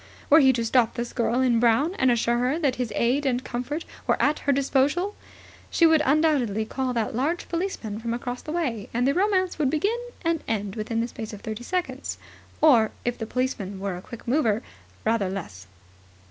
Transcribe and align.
Were 0.31 0.39
he 0.39 0.51
to 0.53 0.65
stop 0.65 0.95
this 0.95 1.13
girl 1.13 1.41
in 1.41 1.59
brown 1.59 1.93
and 1.99 2.09
assure 2.09 2.39
her 2.39 2.57
that 2.57 2.77
his 2.77 2.91
aid 2.95 3.23
and 3.23 3.43
comfort 3.43 3.85
were 4.07 4.19
at 4.19 4.39
her 4.39 4.51
disposal, 4.51 5.13
she 5.69 5.85
would 5.85 6.01
undoubtedly 6.03 6.65
call 6.65 6.91
that 6.93 7.15
large 7.15 7.47
policeman 7.49 7.99
from 7.99 8.11
across 8.11 8.41
the 8.41 8.51
way, 8.51 8.89
and 8.95 9.07
the 9.07 9.13
romance 9.13 9.59
would 9.59 9.69
begin 9.69 9.99
and 10.23 10.43
end 10.47 10.75
within 10.75 11.01
the 11.01 11.07
space 11.07 11.33
of 11.33 11.41
thirty 11.41 11.63
seconds, 11.63 12.17
or, 12.61 12.89
if 13.05 13.19
the 13.19 13.27
policeman 13.27 13.79
were 13.79 13.95
a 13.95 14.01
quick 14.01 14.27
mover, 14.27 14.63
rather 15.05 15.29
less. 15.29 15.67